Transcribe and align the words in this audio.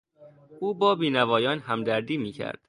او 0.59 0.73
با 0.73 0.95
بینوایان 0.95 1.59
همدردی 1.59 2.17
میکرد. 2.17 2.59